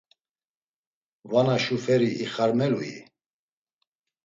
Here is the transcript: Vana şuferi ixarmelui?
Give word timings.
Vana 1.31 1.57
şuferi 1.63 2.09
ixarmelui? 2.23 2.93